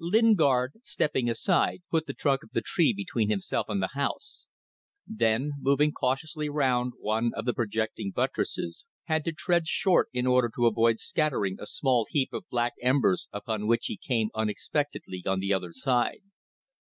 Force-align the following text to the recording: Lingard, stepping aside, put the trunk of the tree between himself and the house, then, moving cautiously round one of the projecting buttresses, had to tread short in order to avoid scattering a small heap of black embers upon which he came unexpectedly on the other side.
Lingard, 0.00 0.72
stepping 0.82 1.30
aside, 1.30 1.84
put 1.88 2.06
the 2.08 2.12
trunk 2.14 2.42
of 2.42 2.50
the 2.50 2.60
tree 2.60 2.92
between 2.92 3.30
himself 3.30 3.66
and 3.68 3.80
the 3.80 3.90
house, 3.94 4.44
then, 5.06 5.52
moving 5.60 5.92
cautiously 5.92 6.48
round 6.48 6.94
one 6.98 7.30
of 7.36 7.44
the 7.44 7.54
projecting 7.54 8.10
buttresses, 8.10 8.86
had 9.04 9.24
to 9.24 9.30
tread 9.30 9.68
short 9.68 10.08
in 10.12 10.26
order 10.26 10.50
to 10.52 10.66
avoid 10.66 10.98
scattering 10.98 11.58
a 11.60 11.64
small 11.66 12.08
heap 12.10 12.32
of 12.32 12.44
black 12.50 12.72
embers 12.82 13.28
upon 13.32 13.68
which 13.68 13.86
he 13.86 13.96
came 13.96 14.30
unexpectedly 14.34 15.22
on 15.24 15.38
the 15.38 15.52
other 15.54 15.70
side. 15.70 16.22